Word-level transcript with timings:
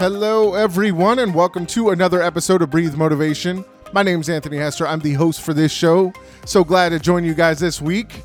Hello, 0.00 0.54
everyone, 0.54 1.18
and 1.18 1.34
welcome 1.34 1.66
to 1.66 1.90
another 1.90 2.22
episode 2.22 2.62
of 2.62 2.70
Breathe 2.70 2.94
Motivation. 2.94 3.62
My 3.92 4.02
name 4.02 4.22
is 4.22 4.30
Anthony 4.30 4.56
Hester. 4.56 4.86
I'm 4.86 5.00
the 5.00 5.12
host 5.12 5.42
for 5.42 5.52
this 5.52 5.70
show. 5.70 6.10
So 6.46 6.64
glad 6.64 6.88
to 6.88 6.98
join 6.98 7.22
you 7.22 7.34
guys 7.34 7.60
this 7.60 7.82
week. 7.82 8.22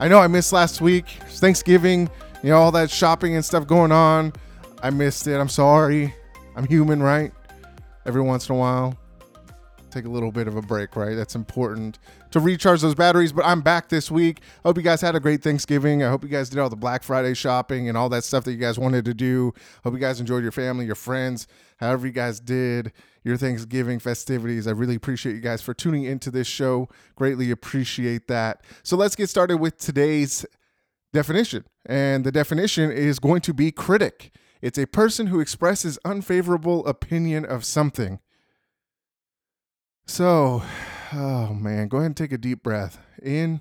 I 0.00 0.08
know 0.08 0.18
I 0.18 0.26
missed 0.26 0.52
last 0.52 0.80
week. 0.80 1.04
It's 1.20 1.38
Thanksgiving, 1.38 2.10
you 2.42 2.50
know, 2.50 2.56
all 2.56 2.72
that 2.72 2.90
shopping 2.90 3.36
and 3.36 3.44
stuff 3.44 3.68
going 3.68 3.92
on. 3.92 4.32
I 4.82 4.90
missed 4.90 5.28
it. 5.28 5.36
I'm 5.36 5.48
sorry. 5.48 6.12
I'm 6.56 6.66
human, 6.66 7.00
right? 7.00 7.30
Every 8.04 8.20
once 8.20 8.48
in 8.48 8.56
a 8.56 8.58
while, 8.58 8.98
take 9.96 10.04
a 10.04 10.10
little 10.10 10.30
bit 10.30 10.46
of 10.46 10.56
a 10.56 10.62
break, 10.62 10.94
right? 10.96 11.14
That's 11.14 11.34
important 11.34 11.98
to 12.30 12.40
recharge 12.40 12.82
those 12.82 12.94
batteries. 12.94 13.32
But 13.32 13.46
I'm 13.46 13.62
back 13.62 13.88
this 13.88 14.10
week. 14.10 14.40
I 14.64 14.68
hope 14.68 14.76
you 14.76 14.82
guys 14.82 15.00
had 15.00 15.16
a 15.16 15.20
great 15.20 15.42
Thanksgiving. 15.42 16.02
I 16.02 16.10
hope 16.10 16.22
you 16.22 16.28
guys 16.28 16.48
did 16.48 16.58
all 16.58 16.68
the 16.68 16.76
Black 16.76 17.02
Friday 17.02 17.34
shopping 17.34 17.88
and 17.88 17.96
all 17.96 18.08
that 18.10 18.24
stuff 18.24 18.44
that 18.44 18.52
you 18.52 18.58
guys 18.58 18.78
wanted 18.78 19.04
to 19.06 19.14
do. 19.14 19.52
Hope 19.84 19.94
you 19.94 20.00
guys 20.00 20.20
enjoyed 20.20 20.42
your 20.42 20.52
family, 20.52 20.86
your 20.86 20.94
friends, 20.94 21.46
however 21.78 22.06
you 22.06 22.12
guys 22.12 22.40
did 22.40 22.92
your 23.24 23.36
Thanksgiving 23.36 23.98
festivities. 23.98 24.66
I 24.66 24.70
really 24.70 24.94
appreciate 24.94 25.34
you 25.34 25.40
guys 25.40 25.60
for 25.60 25.74
tuning 25.74 26.04
into 26.04 26.30
this 26.30 26.46
show. 26.46 26.88
Greatly 27.16 27.50
appreciate 27.50 28.28
that. 28.28 28.62
So 28.82 28.96
let's 28.96 29.16
get 29.16 29.28
started 29.28 29.56
with 29.56 29.78
today's 29.78 30.46
definition. 31.12 31.64
And 31.86 32.24
the 32.24 32.32
definition 32.32 32.92
is 32.92 33.18
going 33.18 33.40
to 33.42 33.54
be 33.54 33.72
critic. 33.72 34.32
It's 34.62 34.78
a 34.78 34.86
person 34.86 35.28
who 35.28 35.40
expresses 35.40 35.98
unfavorable 36.04 36.86
opinion 36.86 37.44
of 37.44 37.64
something. 37.64 38.20
So, 40.06 40.62
oh 41.12 41.54
man, 41.54 41.88
go 41.88 41.98
ahead 41.98 42.06
and 42.06 42.16
take 42.16 42.32
a 42.32 42.38
deep 42.38 42.62
breath. 42.62 42.98
In, 43.22 43.60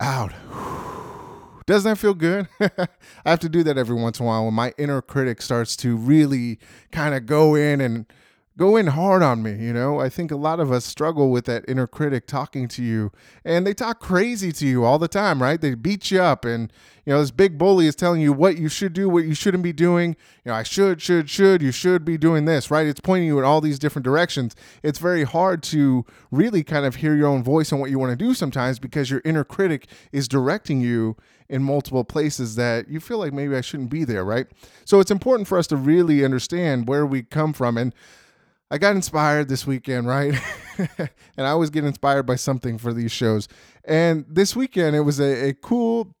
out. 0.00 0.32
Doesn't 1.66 1.88
that 1.88 1.96
feel 1.96 2.14
good? 2.14 2.48
I 2.60 2.88
have 3.24 3.40
to 3.40 3.48
do 3.48 3.62
that 3.62 3.78
every 3.78 3.94
once 3.94 4.18
in 4.18 4.26
a 4.26 4.28
while 4.28 4.44
when 4.44 4.54
my 4.54 4.74
inner 4.76 5.00
critic 5.00 5.40
starts 5.40 5.76
to 5.76 5.96
really 5.96 6.58
kind 6.90 7.14
of 7.14 7.26
go 7.26 7.54
in 7.54 7.80
and 7.80 8.06
go 8.60 8.76
in 8.76 8.88
hard 8.88 9.22
on 9.22 9.42
me. 9.42 9.52
You 9.52 9.72
know, 9.72 10.00
I 10.00 10.10
think 10.10 10.30
a 10.30 10.36
lot 10.36 10.60
of 10.60 10.70
us 10.70 10.84
struggle 10.84 11.30
with 11.30 11.46
that 11.46 11.64
inner 11.66 11.86
critic 11.86 12.26
talking 12.26 12.68
to 12.68 12.82
you, 12.82 13.10
and 13.42 13.66
they 13.66 13.72
talk 13.72 14.00
crazy 14.00 14.52
to 14.52 14.66
you 14.66 14.84
all 14.84 14.98
the 14.98 15.08
time, 15.08 15.40
right? 15.40 15.58
They 15.58 15.74
beat 15.74 16.10
you 16.10 16.20
up, 16.20 16.44
and 16.44 16.70
you 17.06 17.14
know, 17.14 17.20
this 17.20 17.30
big 17.30 17.56
bully 17.56 17.86
is 17.86 17.96
telling 17.96 18.20
you 18.20 18.34
what 18.34 18.58
you 18.58 18.68
should 18.68 18.92
do, 18.92 19.08
what 19.08 19.24
you 19.24 19.32
shouldn't 19.32 19.62
be 19.62 19.72
doing. 19.72 20.10
You 20.44 20.50
know, 20.50 20.54
I 20.54 20.62
should, 20.62 21.00
should, 21.00 21.30
should, 21.30 21.62
you 21.62 21.72
should 21.72 22.04
be 22.04 22.18
doing 22.18 22.44
this, 22.44 22.70
right? 22.70 22.86
It's 22.86 23.00
pointing 23.00 23.28
you 23.28 23.38
in 23.38 23.46
all 23.46 23.62
these 23.62 23.78
different 23.78 24.04
directions. 24.04 24.54
It's 24.82 24.98
very 24.98 25.24
hard 25.24 25.62
to 25.64 26.04
really 26.30 26.62
kind 26.62 26.84
of 26.84 26.96
hear 26.96 27.14
your 27.16 27.28
own 27.28 27.42
voice 27.42 27.72
and 27.72 27.80
what 27.80 27.88
you 27.88 27.98
want 27.98 28.10
to 28.10 28.24
do 28.24 28.34
sometimes 28.34 28.78
because 28.78 29.10
your 29.10 29.22
inner 29.24 29.42
critic 29.42 29.86
is 30.12 30.28
directing 30.28 30.82
you 30.82 31.16
in 31.48 31.62
multiple 31.62 32.04
places 32.04 32.56
that 32.56 32.90
you 32.90 33.00
feel 33.00 33.18
like 33.18 33.32
maybe 33.32 33.56
I 33.56 33.62
shouldn't 33.62 33.90
be 33.90 34.04
there, 34.04 34.24
right? 34.24 34.46
So 34.84 35.00
it's 35.00 35.10
important 35.10 35.48
for 35.48 35.56
us 35.56 35.66
to 35.68 35.76
really 35.76 36.22
understand 36.26 36.86
where 36.86 37.06
we 37.06 37.22
come 37.22 37.54
from. 37.54 37.78
And 37.78 37.94
I 38.70 38.78
got 38.78 38.94
inspired 38.94 39.48
this 39.48 39.66
weekend, 39.66 40.06
right? 40.06 40.34
and 40.78 41.10
I 41.38 41.48
always 41.50 41.70
get 41.70 41.84
inspired 41.84 42.24
by 42.24 42.36
something 42.36 42.78
for 42.78 42.92
these 42.92 43.10
shows. 43.10 43.48
And 43.84 44.24
this 44.28 44.54
weekend, 44.54 44.94
it 44.94 45.00
was 45.00 45.18
a, 45.18 45.48
a 45.48 45.54
cool, 45.54 46.14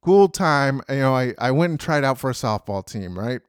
cool 0.00 0.28
time. 0.28 0.80
You 0.88 0.96
know, 0.96 1.14
I, 1.14 1.34
I 1.38 1.50
went 1.50 1.70
and 1.70 1.80
tried 1.80 2.04
out 2.04 2.18
for 2.18 2.30
a 2.30 2.34
softball 2.34 2.84
team, 2.84 3.18
right? 3.18 3.40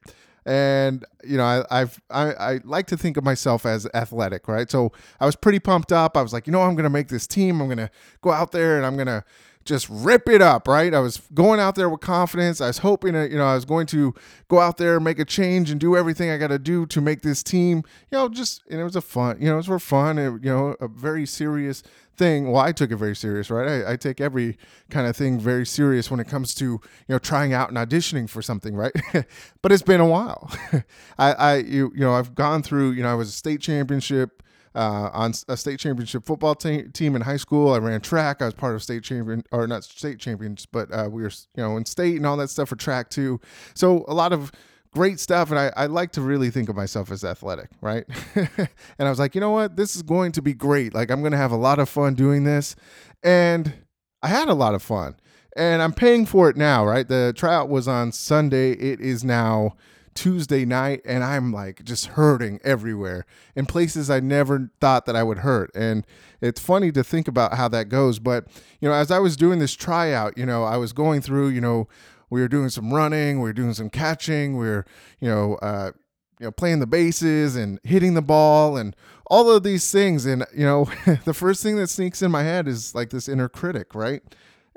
And 0.45 1.05
you 1.25 1.37
know, 1.37 1.43
I, 1.43 1.65
I've 1.69 1.99
I, 2.09 2.33
I 2.33 2.59
like 2.63 2.87
to 2.87 2.97
think 2.97 3.17
of 3.17 3.23
myself 3.23 3.65
as 3.65 3.85
athletic, 3.93 4.47
right? 4.47 4.71
So 4.71 4.93
I 5.19 5.25
was 5.25 5.35
pretty 5.35 5.59
pumped 5.59 5.91
up. 5.91 6.15
I 6.15 6.21
was 6.21 6.31
like, 6.31 6.47
you 6.47 6.53
know, 6.53 6.61
I'm 6.61 6.75
gonna 6.75 6.89
make 6.89 7.09
this 7.09 7.27
team. 7.27 7.61
I'm 7.61 7.67
gonna 7.67 7.91
go 8.21 8.31
out 8.31 8.53
there 8.53 8.77
and 8.77 8.85
I'm 8.85 8.95
gonna 8.95 9.25
just 9.67 9.87
rip 9.89 10.27
it 10.29 10.41
up, 10.41 10.67
right? 10.67 10.93
I 10.93 10.99
was 10.99 11.21
going 11.33 11.59
out 11.59 11.75
there 11.75 11.89
with 11.89 11.99
confidence. 11.99 12.61
I 12.61 12.67
was 12.67 12.79
hoping 12.79 13.13
that, 13.13 13.29
you 13.29 13.37
know, 13.37 13.45
I 13.45 13.53
was 13.53 13.65
going 13.65 13.85
to 13.87 14.13
go 14.47 14.59
out 14.59 14.77
there, 14.77 14.99
make 14.99 15.19
a 15.19 15.25
change, 15.25 15.69
and 15.69 15.79
do 15.79 15.95
everything 15.95 16.31
I 16.31 16.37
got 16.37 16.47
to 16.47 16.57
do 16.57 16.85
to 16.87 17.01
make 17.01 17.21
this 17.21 17.43
team, 17.43 17.83
you 18.09 18.17
know, 18.17 18.29
just, 18.29 18.63
and 18.69 18.79
it 18.79 18.83
was 18.83 18.95
a 18.95 19.01
fun, 19.01 19.37
you 19.39 19.47
know, 19.47 19.55
it 19.55 19.57
was 19.57 19.65
for 19.67 19.79
fun, 19.79 20.17
you 20.17 20.39
know, 20.49 20.75
a 20.79 20.87
very 20.87 21.25
serious 21.25 21.83
thing. 22.15 22.51
Well, 22.51 22.61
I 22.61 22.71
took 22.71 22.91
it 22.91 22.95
very 22.95 23.15
serious, 23.15 23.51
right? 23.51 23.67
I, 23.67 23.93
I 23.93 23.95
take 23.97 24.19
every 24.19 24.57
kind 24.89 25.05
of 25.05 25.15
thing 25.15 25.39
very 25.39 25.65
serious 25.65 26.09
when 26.09 26.19
it 26.19 26.27
comes 26.27 26.55
to, 26.55 26.65
you 26.65 26.81
know, 27.09 27.19
trying 27.19 27.53
out 27.53 27.69
and 27.69 27.77
auditioning 27.77 28.29
for 28.29 28.41
something, 28.41 28.75
right? 28.75 28.93
but 29.61 29.71
it's 29.71 29.83
been 29.83 30.01
a 30.01 30.07
while. 30.07 30.49
I, 31.17 31.33
I, 31.33 31.55
you, 31.57 31.91
you 31.93 32.01
know, 32.01 32.13
I've 32.13 32.33
gone 32.33 32.63
through, 32.63 32.91
you 32.91 33.03
know, 33.03 33.11
I 33.11 33.15
was 33.15 33.29
a 33.29 33.33
state 33.33 33.61
championship 33.61 34.41
uh, 34.75 35.09
on 35.13 35.33
a 35.47 35.57
state 35.57 35.79
championship 35.79 36.25
football 36.25 36.55
te- 36.55 36.89
team 36.89 37.15
in 37.15 37.21
high 37.21 37.37
school. 37.37 37.73
I 37.73 37.77
ran 37.77 38.01
track. 38.01 38.41
I 38.41 38.45
was 38.45 38.53
part 38.53 38.75
of 38.75 38.83
state 38.83 39.03
champion 39.03 39.43
or 39.51 39.67
not 39.67 39.83
state 39.83 40.19
champions, 40.19 40.65
but 40.65 40.91
uh, 40.91 41.09
we 41.11 41.21
were 41.21 41.31
you 41.55 41.63
know 41.63 41.77
in 41.77 41.85
state 41.85 42.17
and 42.17 42.25
all 42.25 42.37
that 42.37 42.49
stuff 42.49 42.69
for 42.69 42.75
track 42.75 43.09
too. 43.09 43.39
So 43.73 44.05
a 44.07 44.13
lot 44.13 44.33
of 44.33 44.51
great 44.91 45.19
stuff. 45.19 45.51
And 45.51 45.59
I, 45.59 45.71
I 45.75 45.85
like 45.85 46.11
to 46.13 46.21
really 46.21 46.49
think 46.49 46.69
of 46.69 46.75
myself 46.75 47.11
as 47.11 47.23
athletic, 47.23 47.69
right? 47.81 48.05
and 48.35 48.69
I 48.99 49.09
was 49.09 49.19
like, 49.19 49.35
you 49.35 49.41
know 49.41 49.51
what? 49.51 49.75
This 49.75 49.95
is 49.95 50.01
going 50.01 50.31
to 50.33 50.41
be 50.41 50.53
great. 50.53 50.93
Like 50.93 51.11
I'm 51.11 51.21
going 51.21 51.31
to 51.31 51.37
have 51.37 51.51
a 51.51 51.57
lot 51.57 51.79
of 51.79 51.87
fun 51.89 52.15
doing 52.15 52.43
this, 52.43 52.75
and 53.23 53.73
I 54.21 54.27
had 54.27 54.49
a 54.49 54.53
lot 54.53 54.73
of 54.73 54.81
fun. 54.81 55.15
And 55.55 55.81
I'm 55.81 55.93
paying 55.93 56.27
for 56.27 56.49
it 56.49 56.55
now, 56.55 56.85
right? 56.85 57.07
The 57.07 57.33
tryout 57.35 57.67
was 57.67 57.87
on 57.87 58.11
Sunday. 58.11 58.73
It 58.73 59.01
is 59.01 59.23
now 59.23 59.75
Tuesday 60.17 60.65
night 60.65 61.01
and 61.05 61.23
I'm 61.23 61.53
like 61.53 61.83
just 61.83 62.07
hurting 62.07 62.59
everywhere 62.63 63.23
in 63.55 63.67
places 63.67 64.09
I 64.09 64.19
never 64.19 64.71
thought 64.81 65.05
that 65.05 65.15
I 65.15 65.21
would 65.21 65.39
hurt. 65.39 65.69
And 65.75 66.07
it's 66.41 66.59
funny 66.59 66.91
to 66.93 67.03
think 67.03 67.27
about 67.27 67.53
how 67.53 67.67
that 67.67 67.87
goes. 67.87 68.17
But, 68.17 68.47
you 68.81 68.89
know, 68.89 68.95
as 68.95 69.11
I 69.11 69.19
was 69.19 69.37
doing 69.37 69.59
this 69.59 69.75
tryout, 69.75 70.35
you 70.35 70.45
know, 70.45 70.63
I 70.63 70.77
was 70.77 70.91
going 70.91 71.21
through, 71.21 71.49
you 71.49 71.61
know, 71.61 71.87
we 72.31 72.41
were 72.41 72.47
doing 72.47 72.69
some 72.69 72.91
running, 72.91 73.41
we 73.41 73.47
were 73.47 73.53
doing 73.53 73.75
some 73.75 73.91
catching, 73.91 74.57
we 74.57 74.65
were, 74.65 74.85
you 75.19 75.29
know, 75.29 75.53
uh, 75.61 75.91
you 76.39 76.47
know, 76.47 76.51
playing 76.51 76.79
the 76.79 76.87
bases 76.87 77.55
and 77.55 77.79
hitting 77.83 78.15
the 78.15 78.21
ball 78.23 78.75
and 78.75 78.95
all 79.27 79.51
of 79.51 79.61
these 79.61 79.91
things. 79.91 80.25
And, 80.25 80.47
you 80.51 80.65
know, 80.65 80.89
the 81.25 81.33
first 81.33 81.61
thing 81.61 81.75
that 81.75 81.89
sneaks 81.89 82.23
in 82.23 82.31
my 82.31 82.41
head 82.41 82.67
is 82.67 82.95
like 82.95 83.11
this 83.11 83.29
inner 83.29 83.49
critic, 83.49 83.93
right? 83.93 84.23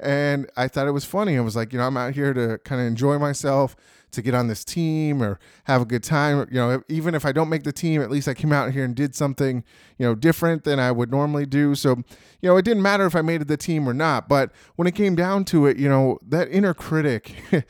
And 0.02 0.50
I 0.56 0.68
thought 0.68 0.86
it 0.86 0.92
was 0.92 1.04
funny. 1.04 1.36
I 1.36 1.40
was 1.40 1.56
like, 1.56 1.72
you 1.72 1.78
know, 1.78 1.86
I'm 1.86 1.96
out 1.96 2.14
here 2.14 2.32
to 2.32 2.58
kind 2.58 2.80
of 2.80 2.86
enjoy 2.86 3.18
myself, 3.18 3.76
to 4.12 4.22
get 4.22 4.34
on 4.34 4.48
this 4.48 4.64
team 4.64 5.22
or 5.22 5.38
have 5.64 5.82
a 5.82 5.84
good 5.84 6.02
time. 6.02 6.46
You 6.50 6.56
know, 6.56 6.82
even 6.88 7.14
if 7.14 7.24
I 7.24 7.32
don't 7.32 7.48
make 7.48 7.64
the 7.64 7.72
team, 7.72 8.02
at 8.02 8.10
least 8.10 8.28
I 8.28 8.34
came 8.34 8.52
out 8.52 8.72
here 8.72 8.84
and 8.84 8.94
did 8.94 9.14
something, 9.14 9.64
you 9.98 10.06
know, 10.06 10.14
different 10.14 10.64
than 10.64 10.78
I 10.78 10.90
would 10.90 11.10
normally 11.10 11.46
do. 11.46 11.74
So, 11.74 11.96
you 12.40 12.48
know, 12.48 12.56
it 12.56 12.64
didn't 12.64 12.82
matter 12.82 13.06
if 13.06 13.14
I 13.14 13.22
made 13.22 13.42
it 13.42 13.48
the 13.48 13.56
team 13.56 13.88
or 13.88 13.94
not. 13.94 14.28
But 14.28 14.50
when 14.76 14.88
it 14.88 14.94
came 14.94 15.14
down 15.14 15.44
to 15.46 15.66
it, 15.66 15.76
you 15.76 15.88
know, 15.88 16.18
that 16.26 16.50
inner 16.50 16.74
critic 16.74 17.34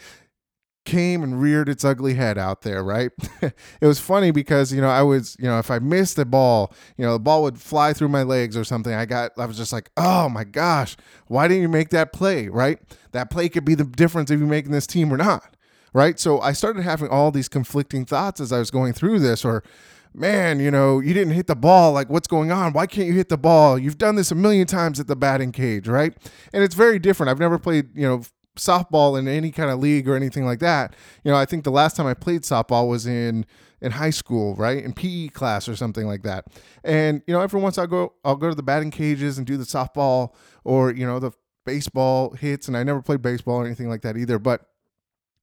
came 0.91 1.23
and 1.23 1.41
reared 1.41 1.69
its 1.69 1.85
ugly 1.85 2.15
head 2.15 2.37
out 2.37 2.63
there, 2.63 2.83
right? 2.83 3.13
it 3.43 3.55
was 3.87 4.01
funny 4.01 4.33
because, 4.33 4.73
you 4.73 4.81
know, 4.81 4.89
I 4.89 5.03
was, 5.03 5.37
you 5.39 5.47
know, 5.47 5.61
if 5.61 5.71
I 5.71 5.79
missed 5.79 6.17
the 6.17 6.25
ball, 6.25 6.73
you 6.97 7.07
know, 7.07 7.13
the 7.13 7.21
ball 7.21 7.45
would 7.45 7.61
fly 7.61 7.93
through 7.93 8.09
my 8.09 8.25
legs 8.25 8.57
or 8.57 8.65
something. 8.65 8.93
I 8.93 9.07
got, 9.07 9.31
I 9.39 9.47
was 9.47 9.57
just 9.57 9.73
like, 9.73 9.89
oh 9.97 10.29
my 10.29 10.43
gosh, 10.43 10.97
why 11.29 11.47
didn't 11.47 11.63
you 11.63 11.69
make 11.69 11.91
that 11.91 12.13
play, 12.13 12.49
right? 12.49 12.81
That 13.13 13.31
play 13.31 13.49
could 13.49 13.65
be 13.65 13.77
the 13.77 13.85
difference 13.85 14.33
if 14.33 14.41
you're 14.41 14.49
making 14.49 14.73
this 14.73 14.87
team 14.87 15.15
or 15.15 15.17
not, 15.17 15.55
right? 15.93 16.19
So 16.19 16.41
I 16.41 16.53
started 16.53 16.83
having 16.83 17.09
all 17.09 17.31
these 17.31 17.49
conflicting 17.49 18.05
thoughts 18.05 18.41
as 18.41 18.51
I 18.51 18.59
was 18.59 18.73
going 18.73 18.93
through 18.93 19.21
this, 19.21 19.45
or, 19.45 19.63
man, 20.13 20.59
you 20.59 20.73
know, 20.73 20.99
you 20.99 21.15
didn't 21.15 21.35
hit 21.35 21.47
the 21.47 21.55
ball. 21.55 21.93
Like, 21.93 22.11
what's 22.11 22.27
going 22.27 22.51
on? 22.51 22.73
Why 22.73 22.89
can't 22.89 23.07
you 23.07 23.15
hit 23.15 23.29
the 23.29 23.39
ball? 23.39 23.79
You've 23.79 23.99
done 23.99 24.17
this 24.17 24.33
a 24.33 24.35
million 24.35 24.67
times 24.67 24.99
at 24.99 25.07
the 25.07 25.15
batting 25.15 25.53
cage, 25.53 25.87
right? 25.87 26.13
And 26.53 26.65
it's 26.65 26.75
very 26.75 26.99
different. 26.99 27.31
I've 27.31 27.39
never 27.39 27.61
played, 27.61 27.97
you 27.97 28.09
know, 28.09 28.23
softball 28.57 29.19
in 29.19 29.29
any 29.29 29.51
kind 29.51 29.71
of 29.71 29.79
league 29.79 30.09
or 30.09 30.17
anything 30.17 30.45
like 30.45 30.59
that. 30.61 30.95
You 31.25 31.31
know, 31.31 31.37
I 31.37 31.45
think 31.45 31.65
the 31.65 31.71
last 31.71 31.97
time 31.97 32.07
I 32.07 32.15
played 32.15 32.43
softball 32.43 32.89
was 32.89 33.07
in 33.07 33.47
in 33.83 33.93
high 33.93 34.11
school, 34.11 34.55
right? 34.57 34.85
In 34.85 34.93
PE 34.93 35.29
class 35.29 35.69
or 35.69 35.75
something 35.75 36.07
like 36.07 36.23
that. 36.23 36.47
And 36.85 37.23
you 37.27 37.35
know, 37.35 37.41
every 37.41 37.61
once 37.61 37.79
I 37.79 37.87
go 37.87 38.15
I'll 38.25 38.37
go 38.37 38.49
to 38.49 38.55
the 38.55 38.63
batting 38.63 38.91
cages 38.91 39.39
and 39.39 39.47
do 39.47 39.57
the 39.57 39.65
softball 39.65 40.35
or, 40.65 40.93
you 40.93 41.07
know, 41.07 41.19
the 41.19 41.33
baseball 41.65 42.35
hits 42.35 42.69
and 42.69 42.77
I 42.77 42.83
never 42.83 43.03
played 43.03 43.23
baseball 43.23 43.57
or 43.57 43.67
anything 43.67 43.89
like 43.89 44.03
that 44.03 44.17
either, 44.17 44.39
but 44.39 44.67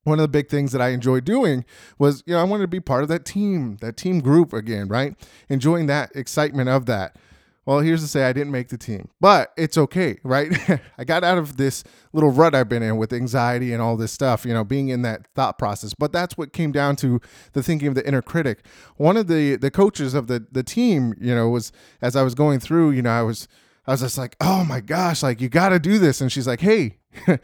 one 0.04 0.20
of 0.20 0.24
the 0.24 0.30
big 0.30 0.48
things 0.48 0.72
that 0.72 0.82
I 0.82 0.90
enjoyed 0.90 1.26
doing 1.26 1.66
was, 2.00 2.24
you 2.26 2.34
know, 2.34 2.40
I 2.40 2.44
wanted 2.46 2.64
to 2.64 2.68
be 2.70 2.80
part 2.80 3.04
of 3.04 3.10
that 3.10 3.26
team, 3.26 3.78
that 3.82 3.98
team 3.98 4.22
group 4.22 4.54
again, 4.54 4.88
right? 4.88 5.16
Enjoying 5.50 5.88
that 5.88 6.16
excitement 6.16 6.70
of 6.70 6.86
that. 6.86 7.18
Well, 7.68 7.80
here's 7.82 8.02
to 8.02 8.08
say 8.08 8.24
I 8.24 8.32
didn't 8.32 8.54
make 8.54 8.70
the 8.70 8.78
team, 8.78 9.10
but 9.20 9.52
it's 9.58 9.78
okay, 9.78 10.20
right? 10.24 10.58
I 10.98 11.04
got 11.04 11.26
out 11.26 11.38
of 11.38 11.58
this 11.58 11.84
little 12.14 12.32
rut 12.32 12.56
I've 12.56 12.70
been 12.70 12.82
in 12.82 12.96
with 12.96 13.12
anxiety 13.12 13.74
and 13.74 13.82
all 13.82 13.98
this 13.98 14.14
stuff, 14.14 14.46
you 14.46 14.54
know, 14.54 14.64
being 14.64 14.88
in 14.88 15.02
that 15.02 15.28
thought 15.36 15.58
process. 15.58 15.94
But 15.94 16.14
that's 16.14 16.38
what 16.38 16.54
came 16.54 16.72
down 16.72 16.96
to 16.98 17.20
the 17.52 17.62
thinking 17.62 17.90
of 17.90 17.96
the 17.96 18.08
inner 18.08 18.22
critic. 18.22 18.66
One 18.96 19.18
of 19.18 19.28
the 19.28 19.58
the 19.58 19.70
coaches 19.70 20.14
of 20.14 20.28
the 20.28 20.48
the 20.50 20.64
team, 20.64 21.14
you 21.20 21.36
know, 21.36 21.50
was 21.50 21.74
as 22.02 22.16
I 22.16 22.24
was 22.24 22.36
going 22.36 22.62
through, 22.62 22.92
you 22.92 23.02
know, 23.02 23.12
I 23.12 23.24
was 23.24 23.50
I 23.86 23.92
was 23.92 24.00
just 24.00 24.18
like, 24.18 24.38
oh 24.40 24.64
my 24.64 24.80
gosh, 24.80 25.22
like 25.22 25.42
you 25.42 25.50
got 25.50 25.70
to 25.70 25.80
do 25.80 26.00
this, 26.00 26.22
and 26.22 26.32
she's 26.32 26.48
like, 26.48 26.62
hey. 26.62 27.00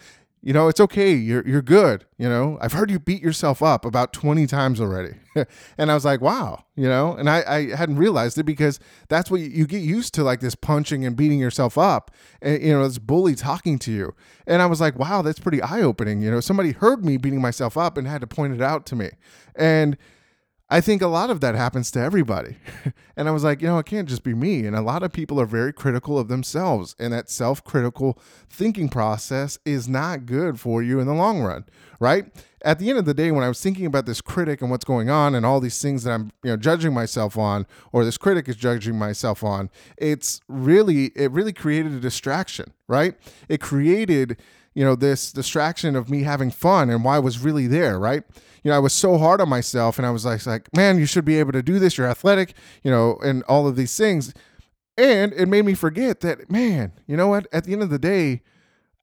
you 0.46 0.52
know, 0.52 0.68
it's 0.68 0.82
okay. 0.82 1.14
You're 1.14 1.48
you're 1.48 1.62
good. 1.62 2.06
You 2.18 2.28
know, 2.28 2.58
I've 2.60 2.74
heard 2.74 2.92
you 2.92 3.00
beat 3.00 3.22
yourself 3.22 3.64
up 3.64 3.86
about 3.86 4.12
20 4.12 4.46
times 4.46 4.82
already. 4.82 5.16
and 5.78 5.90
I 5.90 5.94
was 5.94 6.04
like, 6.04 6.20
wow, 6.20 6.66
you 6.76 6.88
know, 6.88 7.16
and 7.16 7.30
I, 7.30 7.44
I 7.48 7.76
hadn't 7.76 7.96
realized 7.96 8.38
it 8.38 8.44
because 8.44 8.78
that's 9.08 9.32
what 9.32 9.40
you, 9.40 9.48
you, 9.48 9.66
get 9.66 9.82
used 9.82 10.14
to 10.16 10.24
like 10.24 10.42
this 10.42 10.54
punching 10.54 11.06
and 11.06 11.16
beating 11.16 11.40
yourself 11.40 11.78
up 11.78 12.12
and, 12.42 12.62
you 12.62 12.74
know, 12.74 12.86
this 12.86 13.00
bully 13.00 13.36
talking 13.36 13.80
to 13.80 13.92
you. 13.92 14.14
And 14.46 14.62
I 14.62 14.66
was 14.66 14.82
like, 14.82 15.00
wow, 15.00 15.22
that's 15.22 15.40
pretty 15.40 15.62
eye 15.62 15.82
opening. 15.82 16.22
You 16.22 16.30
know, 16.30 16.42
somebody 16.42 16.74
heard 16.74 17.06
me 17.06 17.16
beating 17.16 17.42
myself 17.42 17.78
up 17.78 17.98
and 17.98 18.06
had 18.06 18.22
to 18.22 18.28
point 18.28 18.54
it 18.54 18.62
out 18.62 18.86
to 18.88 18.96
me. 18.96 19.12
And 19.56 19.98
I 20.74 20.82
think 20.82 21.04
a 21.04 21.08
lot 21.08 21.30
of 21.30 21.40
that 21.42 21.54
happens 21.54 21.92
to 21.92 22.00
everybody. 22.00 22.58
and 23.16 23.30
I 23.30 23.32
was 23.32 23.44
like, 23.44 23.62
you 23.62 23.68
know, 23.68 23.78
it 23.78 23.86
can't 23.86 24.10
just 24.10 24.24
be 24.24 24.34
me. 24.34 24.66
And 24.66 24.76
a 24.76 24.82
lot 24.82 25.04
of 25.04 25.14
people 25.14 25.40
are 25.40 25.46
very 25.46 25.72
critical 25.72 26.18
of 26.18 26.30
themselves. 26.30 26.96
And 26.98 27.14
that 27.14 27.30
self 27.30 27.64
critical 27.64 28.18
thinking 28.50 28.90
process 28.90 29.60
is 29.66 29.88
not 29.88 30.26
good 30.26 30.60
for 30.60 30.82
you 30.82 31.00
in 31.00 31.06
the 31.06 31.14
long 31.14 31.44
run, 31.44 31.66
right? 32.00 32.26
At 32.66 32.80
the 32.80 32.90
end 32.90 32.98
of 32.98 33.06
the 33.06 33.14
day, 33.14 33.30
when 33.30 33.44
I 33.44 33.50
was 33.50 33.62
thinking 33.62 33.86
about 33.86 34.08
this 34.08 34.20
critic 34.20 34.64
and 34.64 34.72
what's 34.72 34.84
going 34.84 35.12
on 35.12 35.36
and 35.36 35.46
all 35.46 35.60
these 35.60 35.80
things 35.80 36.06
that 36.06 36.12
I'm, 36.12 36.32
you 36.44 36.50
know, 36.50 36.58
judging 36.58 36.92
myself 36.92 37.38
on, 37.38 37.68
or 37.92 38.04
this 38.04 38.18
critic 38.18 38.50
is 38.50 38.56
judging 38.56 38.98
myself 38.98 39.44
on, 39.44 39.70
it's 39.96 40.42
really, 40.48 41.12
it 41.16 41.30
really 41.30 41.54
created 41.54 41.92
a 41.92 42.00
distraction, 42.00 42.74
right? 42.88 43.14
It 43.48 43.62
created, 43.62 44.42
you 44.74 44.84
know, 44.84 44.96
this 44.96 45.32
distraction 45.32 45.96
of 45.96 46.10
me 46.10 46.24
having 46.24 46.52
fun 46.52 46.90
and 46.90 47.04
why 47.04 47.18
I 47.18 47.20
was 47.20 47.40
really 47.40 47.68
there, 47.68 48.00
right? 48.00 48.24
you 48.64 48.72
know, 48.72 48.76
I 48.76 48.80
was 48.80 48.94
so 48.94 49.18
hard 49.18 49.42
on 49.42 49.50
myself 49.50 49.98
and 49.98 50.08
I 50.08 50.12
was 50.12 50.26
like, 50.26 50.46
like, 50.46 50.74
man, 50.76 50.98
you 50.98 51.06
should 51.06 51.26
be 51.26 51.38
able 51.38 51.52
to 51.52 51.62
do 51.62 51.80
this. 51.80 51.98
You're 51.98 52.08
athletic, 52.08 52.54
you 52.82 52.90
know, 52.90 53.20
and 53.24 53.44
all 53.44 53.68
of 53.68 53.76
these 53.76 53.96
things. 53.96 54.34
And 54.98 55.34
it 55.34 55.48
made 55.48 55.66
me 55.66 55.74
forget 55.74 56.22
that, 56.22 56.50
man, 56.50 56.94
you 57.06 57.18
know 57.18 57.28
what? 57.28 57.48
At 57.52 57.66
the 57.66 57.74
end 57.74 57.84
of 57.84 57.90
the 57.90 58.00
day, 58.00 58.42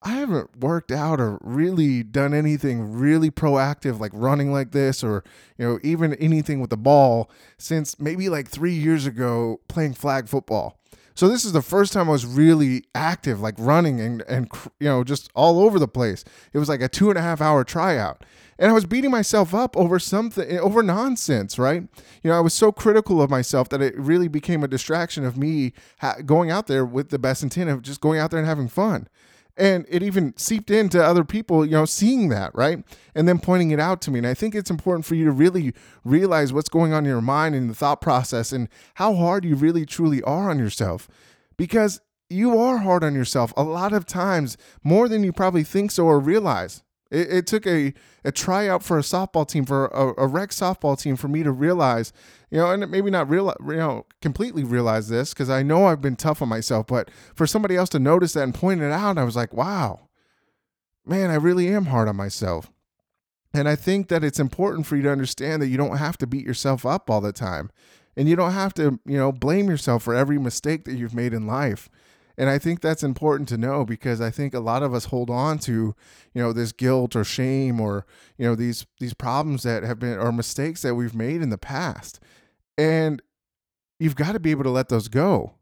I 0.02 0.12
haven't 0.12 0.60
worked 0.60 0.90
out 0.90 1.20
or 1.20 1.38
really 1.42 2.02
done 2.02 2.32
anything 2.32 2.90
really 2.92 3.30
proactive 3.30 4.00
like 4.00 4.12
running 4.14 4.50
like 4.50 4.72
this 4.72 5.04
or, 5.04 5.22
you 5.58 5.66
know, 5.66 5.78
even 5.82 6.14
anything 6.14 6.60
with 6.60 6.70
the 6.70 6.78
ball 6.78 7.30
since 7.58 8.00
maybe 8.00 8.30
like 8.30 8.48
three 8.48 8.72
years 8.72 9.04
ago 9.04 9.60
playing 9.68 9.92
flag 9.92 10.26
football. 10.26 10.79
So 11.20 11.28
this 11.28 11.44
is 11.44 11.52
the 11.52 11.60
first 11.60 11.92
time 11.92 12.08
I 12.08 12.12
was 12.12 12.24
really 12.24 12.84
active, 12.94 13.42
like 13.42 13.54
running 13.58 14.00
and, 14.00 14.22
and 14.22 14.50
you 14.78 14.88
know, 14.88 15.04
just 15.04 15.28
all 15.34 15.60
over 15.60 15.78
the 15.78 15.86
place. 15.86 16.24
It 16.54 16.58
was 16.58 16.70
like 16.70 16.80
a 16.80 16.88
two 16.88 17.10
and 17.10 17.18
a 17.18 17.20
half 17.20 17.42
hour 17.42 17.62
tryout 17.62 18.24
and 18.58 18.70
I 18.70 18.72
was 18.72 18.86
beating 18.86 19.10
myself 19.10 19.54
up 19.54 19.76
over 19.76 19.98
something, 19.98 20.50
eh, 20.50 20.56
over 20.56 20.82
nonsense, 20.82 21.58
right? 21.58 21.82
You 22.22 22.30
know, 22.30 22.38
I 22.38 22.40
was 22.40 22.54
so 22.54 22.72
critical 22.72 23.20
of 23.20 23.28
myself 23.28 23.68
that 23.68 23.82
it 23.82 23.98
really 23.98 24.28
became 24.28 24.64
a 24.64 24.68
distraction 24.68 25.26
of 25.26 25.36
me 25.36 25.74
ha- 25.98 26.16
going 26.24 26.50
out 26.50 26.68
there 26.68 26.86
with 26.86 27.10
the 27.10 27.18
best 27.18 27.42
intent 27.42 27.68
of 27.68 27.82
just 27.82 28.00
going 28.00 28.18
out 28.18 28.30
there 28.30 28.40
and 28.40 28.48
having 28.48 28.68
fun. 28.68 29.06
And 29.60 29.84
it 29.90 30.02
even 30.02 30.34
seeped 30.38 30.70
into 30.70 31.04
other 31.04 31.22
people, 31.22 31.66
you 31.66 31.72
know, 31.72 31.84
seeing 31.84 32.30
that, 32.30 32.54
right? 32.54 32.82
And 33.14 33.28
then 33.28 33.38
pointing 33.38 33.70
it 33.72 33.78
out 33.78 34.00
to 34.02 34.10
me. 34.10 34.18
And 34.18 34.26
I 34.26 34.32
think 34.32 34.54
it's 34.54 34.70
important 34.70 35.04
for 35.04 35.14
you 35.14 35.26
to 35.26 35.32
really 35.32 35.74
realize 36.02 36.50
what's 36.50 36.70
going 36.70 36.94
on 36.94 37.04
in 37.04 37.10
your 37.10 37.20
mind 37.20 37.54
and 37.54 37.68
the 37.68 37.74
thought 37.74 38.00
process 38.00 38.52
and 38.52 38.68
how 38.94 39.14
hard 39.14 39.44
you 39.44 39.54
really 39.54 39.84
truly 39.84 40.22
are 40.22 40.48
on 40.48 40.58
yourself. 40.58 41.08
Because 41.58 42.00
you 42.30 42.58
are 42.58 42.78
hard 42.78 43.04
on 43.04 43.14
yourself 43.14 43.52
a 43.54 43.62
lot 43.62 43.92
of 43.92 44.06
times, 44.06 44.56
more 44.82 45.08
than 45.08 45.22
you 45.22 45.32
probably 45.32 45.64
think 45.64 45.90
so 45.90 46.06
or 46.06 46.18
realize. 46.18 46.82
It, 47.10 47.32
it, 47.32 47.46
took 47.46 47.66
a, 47.66 47.92
a 48.24 48.30
tryout 48.30 48.84
for 48.84 48.96
a 48.96 49.02
softball 49.02 49.46
team, 49.46 49.64
for 49.64 49.86
a, 49.86 50.22
a 50.22 50.26
rec 50.28 50.50
softball 50.50 51.00
team, 51.00 51.16
for 51.16 51.26
me 51.26 51.42
to 51.42 51.50
realize, 51.50 52.12
you 52.50 52.58
know, 52.58 52.70
and 52.70 52.88
maybe 52.88 53.10
not 53.10 53.28
real, 53.28 53.52
you 53.66 53.76
know, 53.76 54.06
completely 54.22 54.62
realize 54.62 55.08
this 55.08 55.34
because 55.34 55.50
I 55.50 55.62
know 55.64 55.86
I've 55.86 56.00
been 56.00 56.16
tough 56.16 56.40
on 56.40 56.48
myself, 56.48 56.86
but 56.86 57.10
for 57.34 57.46
somebody 57.46 57.76
else 57.76 57.88
to 57.90 57.98
notice 57.98 58.34
that 58.34 58.44
and 58.44 58.54
point 58.54 58.80
it 58.80 58.92
out, 58.92 59.18
I 59.18 59.24
was 59.24 59.34
like, 59.34 59.52
wow, 59.52 60.08
man, 61.04 61.30
I 61.30 61.34
really 61.34 61.68
am 61.68 61.86
hard 61.86 62.08
on 62.08 62.16
myself. 62.16 62.70
And 63.52 63.68
I 63.68 63.74
think 63.74 64.08
that 64.08 64.22
it's 64.22 64.38
important 64.38 64.86
for 64.86 64.96
you 64.96 65.02
to 65.02 65.10
understand 65.10 65.60
that 65.60 65.68
you 65.68 65.76
don't 65.76 65.96
have 65.96 66.16
to 66.18 66.26
beat 66.26 66.46
yourself 66.46 66.86
up 66.86 67.10
all 67.10 67.20
the 67.20 67.32
time. 67.32 67.70
And 68.16 68.28
you 68.28 68.36
don't 68.36 68.52
have 68.52 68.74
to, 68.74 69.00
you 69.04 69.16
know, 69.16 69.32
blame 69.32 69.68
yourself 69.68 70.04
for 70.04 70.14
every 70.14 70.38
mistake 70.38 70.84
that 70.84 70.94
you've 70.94 71.14
made 71.14 71.32
in 71.32 71.46
life. 71.46 71.88
And 72.36 72.48
I 72.48 72.58
think 72.58 72.80
that's 72.80 73.02
important 73.02 73.48
to 73.50 73.58
know 73.58 73.84
because 73.84 74.20
I 74.20 74.30
think 74.30 74.54
a 74.54 74.60
lot 74.60 74.82
of 74.82 74.94
us 74.94 75.06
hold 75.06 75.30
on 75.30 75.58
to, 75.60 75.94
you 76.34 76.42
know, 76.42 76.52
this 76.52 76.72
guilt 76.72 77.14
or 77.14 77.24
shame 77.24 77.80
or, 77.80 78.06
you 78.38 78.46
know, 78.46 78.54
these 78.54 78.86
these 78.98 79.14
problems 79.14 79.62
that 79.64 79.82
have 79.82 79.98
been 79.98 80.18
or 80.18 80.32
mistakes 80.32 80.82
that 80.82 80.94
we've 80.94 81.14
made 81.14 81.42
in 81.42 81.50
the 81.50 81.58
past. 81.58 82.20
And 82.78 83.20
you've 83.98 84.16
got 84.16 84.32
to 84.32 84.40
be 84.40 84.50
able 84.50 84.64
to 84.64 84.70
let 84.70 84.88
those 84.88 85.08
go. 85.08 85.54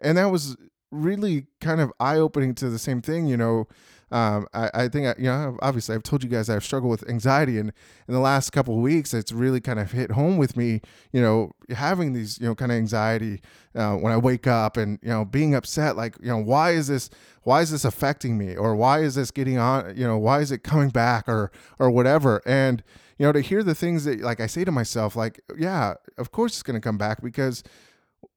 And 0.00 0.18
that 0.18 0.30
was 0.30 0.56
really 0.92 1.46
kind 1.60 1.80
of 1.80 1.92
eye 1.98 2.16
opening 2.16 2.54
to 2.56 2.68
the 2.68 2.78
same 2.78 3.02
thing, 3.02 3.26
you 3.26 3.36
know, 3.36 3.66
um, 4.12 4.46
I, 4.54 4.70
I 4.72 4.88
think, 4.88 5.06
I, 5.06 5.14
you 5.18 5.24
know, 5.24 5.56
obviously 5.60 5.94
I've 5.94 6.02
told 6.02 6.22
you 6.22 6.30
guys 6.30 6.48
I've 6.48 6.64
struggled 6.64 6.90
with 6.90 7.08
anxiety 7.08 7.58
and 7.58 7.72
in 8.06 8.14
the 8.14 8.20
last 8.20 8.50
couple 8.50 8.74
of 8.76 8.80
weeks, 8.80 9.12
it's 9.12 9.32
really 9.32 9.60
kind 9.60 9.80
of 9.80 9.90
hit 9.90 10.12
home 10.12 10.36
with 10.36 10.56
me, 10.56 10.80
you 11.12 11.20
know, 11.20 11.52
having 11.70 12.12
these, 12.12 12.38
you 12.38 12.46
know, 12.46 12.54
kind 12.54 12.70
of 12.70 12.78
anxiety 12.78 13.40
uh, 13.74 13.94
when 13.94 14.12
I 14.12 14.16
wake 14.16 14.46
up 14.46 14.76
and, 14.76 14.98
you 15.02 15.08
know, 15.08 15.24
being 15.24 15.54
upset, 15.54 15.96
like, 15.96 16.16
you 16.20 16.28
know, 16.28 16.38
why 16.38 16.70
is 16.70 16.86
this, 16.86 17.10
why 17.42 17.62
is 17.62 17.70
this 17.72 17.84
affecting 17.84 18.38
me? 18.38 18.56
Or 18.56 18.76
why 18.76 19.00
is 19.00 19.16
this 19.16 19.30
getting 19.32 19.58
on, 19.58 19.96
you 19.96 20.06
know, 20.06 20.18
why 20.18 20.40
is 20.40 20.52
it 20.52 20.62
coming 20.62 20.90
back 20.90 21.28
or, 21.28 21.50
or 21.78 21.90
whatever. 21.90 22.42
And, 22.46 22.84
you 23.18 23.26
know, 23.26 23.32
to 23.32 23.40
hear 23.40 23.62
the 23.62 23.74
things 23.74 24.04
that, 24.04 24.20
like, 24.20 24.40
I 24.40 24.46
say 24.46 24.64
to 24.64 24.72
myself, 24.72 25.16
like, 25.16 25.40
yeah, 25.58 25.94
of 26.16 26.30
course 26.30 26.52
it's 26.54 26.62
going 26.62 26.80
to 26.80 26.80
come 26.80 26.98
back 26.98 27.22
because, 27.22 27.64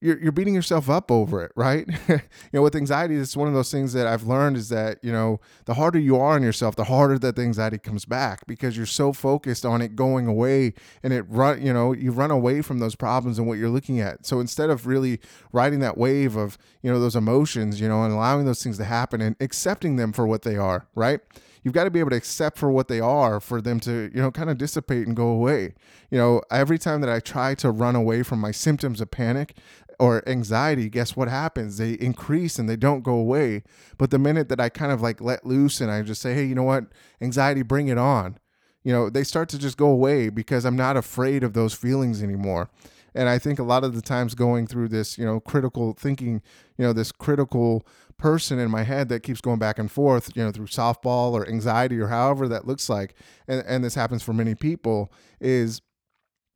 you're, 0.01 0.17
you're 0.19 0.31
beating 0.31 0.53
yourself 0.53 0.89
up 0.89 1.11
over 1.11 1.43
it, 1.43 1.51
right? 1.55 1.85
you 2.07 2.19
know, 2.53 2.61
with 2.61 2.75
anxiety, 2.75 3.15
it's 3.15 3.35
one 3.35 3.47
of 3.47 3.53
those 3.53 3.71
things 3.71 3.91
that 3.93 4.07
I've 4.07 4.23
learned 4.23 4.55
is 4.55 4.69
that, 4.69 4.99
you 5.03 5.11
know, 5.11 5.41
the 5.65 5.73
harder 5.73 5.99
you 5.99 6.15
are 6.15 6.35
on 6.35 6.43
yourself, 6.43 6.75
the 6.75 6.85
harder 6.85 7.19
that 7.19 7.35
the 7.35 7.41
anxiety 7.41 7.77
comes 7.77 8.05
back 8.05 8.47
because 8.47 8.77
you're 8.77 8.85
so 8.85 9.11
focused 9.11 9.65
on 9.65 9.81
it 9.81 9.95
going 9.95 10.25
away 10.27 10.73
and 11.03 11.11
it 11.11 11.25
run, 11.27 11.61
you 11.61 11.73
know, 11.73 11.91
you 11.91 12.11
run 12.11 12.31
away 12.31 12.61
from 12.61 12.79
those 12.79 12.95
problems 12.95 13.37
and 13.37 13.47
what 13.47 13.57
you're 13.57 13.69
looking 13.69 13.99
at. 13.99 14.25
So 14.25 14.39
instead 14.39 14.69
of 14.69 14.87
really 14.87 15.19
riding 15.51 15.79
that 15.79 15.97
wave 15.97 16.37
of, 16.37 16.57
you 16.81 16.91
know, 16.91 16.99
those 16.99 17.15
emotions, 17.15 17.81
you 17.81 17.89
know, 17.89 18.03
and 18.03 18.13
allowing 18.13 18.45
those 18.45 18.63
things 18.63 18.77
to 18.77 18.85
happen 18.85 19.19
and 19.19 19.35
accepting 19.41 19.97
them 19.97 20.13
for 20.13 20.25
what 20.25 20.43
they 20.43 20.55
are, 20.55 20.87
right? 20.95 21.19
You've 21.63 21.73
got 21.73 21.83
to 21.83 21.91
be 21.91 21.99
able 21.99 22.09
to 22.09 22.15
accept 22.15 22.57
for 22.57 22.71
what 22.71 22.87
they 22.87 22.99
are 22.99 23.39
for 23.39 23.61
them 23.61 23.79
to 23.79 24.11
you 24.13 24.21
know 24.21 24.31
kind 24.31 24.49
of 24.49 24.57
dissipate 24.57 25.07
and 25.07 25.15
go 25.15 25.27
away 25.27 25.73
you 26.09 26.17
know 26.17 26.41
every 26.51 26.77
time 26.77 27.01
that 27.01 27.09
i 27.09 27.19
try 27.19 27.53
to 27.55 27.71
run 27.71 27.95
away 27.95 28.23
from 28.23 28.39
my 28.39 28.51
symptoms 28.51 29.01
of 29.01 29.11
panic 29.11 29.55
or 29.99 30.27
anxiety, 30.27 30.89
guess 30.89 31.15
what 31.15 31.27
happens? 31.27 31.77
They 31.77 31.93
increase 31.93 32.57
and 32.57 32.69
they 32.69 32.77
don't 32.77 33.03
go 33.03 33.13
away. 33.13 33.63
But 33.97 34.11
the 34.11 34.17
minute 34.17 34.47
that 34.49 34.59
I 34.59 34.69
kind 34.69 34.91
of 34.91 35.01
like 35.01 35.19
let 35.19 35.45
loose 35.45 35.81
and 35.81 35.91
I 35.91 36.01
just 36.01 36.21
say, 36.21 36.33
hey, 36.33 36.45
you 36.45 36.55
know 36.55 36.63
what? 36.63 36.85
Anxiety, 37.21 37.61
bring 37.61 37.89
it 37.89 37.97
on. 37.97 38.37
You 38.83 38.93
know, 38.93 39.09
they 39.09 39.25
start 39.25 39.49
to 39.49 39.59
just 39.59 39.77
go 39.77 39.87
away 39.87 40.29
because 40.29 40.63
I'm 40.63 40.77
not 40.77 40.95
afraid 40.95 41.43
of 41.43 41.53
those 41.53 41.73
feelings 41.73 42.23
anymore. 42.23 42.69
And 43.15 43.29
I 43.29 43.39
think 43.39 43.59
a 43.59 43.63
lot 43.63 43.83
of 43.83 43.95
the 43.95 44.01
times 44.01 44.35
going 44.35 44.67
through 44.67 44.89
this, 44.89 45.17
you 45.17 45.25
know, 45.25 45.39
critical 45.39 45.93
thinking, 45.93 46.41
you 46.77 46.85
know, 46.85 46.93
this 46.93 47.11
critical 47.11 47.85
person 48.17 48.59
in 48.59 48.69
my 48.69 48.83
head 48.83 49.09
that 49.09 49.23
keeps 49.23 49.41
going 49.41 49.59
back 49.59 49.79
and 49.79 49.91
forth, 49.91 50.35
you 50.35 50.43
know, 50.43 50.51
through 50.51 50.67
softball 50.67 51.31
or 51.31 51.47
anxiety 51.47 51.99
or 51.99 52.07
however 52.07 52.47
that 52.47 52.67
looks 52.67 52.89
like, 52.89 53.15
and, 53.47 53.63
and 53.65 53.83
this 53.83 53.95
happens 53.95 54.21
for 54.21 54.33
many 54.33 54.55
people, 54.55 55.11
is 55.39 55.81